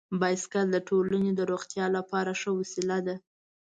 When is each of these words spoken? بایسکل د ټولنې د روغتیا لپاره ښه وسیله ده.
بایسکل 0.19 0.67
د 0.71 0.77
ټولنې 0.87 1.31
د 1.35 1.41
روغتیا 1.51 1.85
لپاره 1.97 2.31
ښه 2.41 2.51
وسیله 2.59 2.97
ده. 3.07 3.15